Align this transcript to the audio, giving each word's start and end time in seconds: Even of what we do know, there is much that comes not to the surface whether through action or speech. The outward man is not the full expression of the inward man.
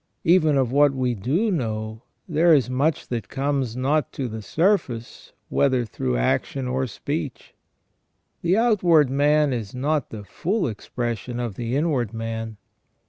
Even 0.23 0.57
of 0.57 0.71
what 0.71 0.93
we 0.95 1.13
do 1.13 1.51
know, 1.51 2.01
there 2.27 2.55
is 2.55 2.71
much 2.71 3.07
that 3.09 3.29
comes 3.29 3.77
not 3.77 4.11
to 4.13 4.27
the 4.27 4.41
surface 4.41 5.31
whether 5.47 5.85
through 5.85 6.17
action 6.17 6.67
or 6.67 6.87
speech. 6.87 7.53
The 8.41 8.57
outward 8.57 9.11
man 9.11 9.53
is 9.53 9.75
not 9.75 10.09
the 10.09 10.23
full 10.23 10.67
expression 10.67 11.39
of 11.39 11.53
the 11.53 11.75
inward 11.75 12.15
man. 12.15 12.57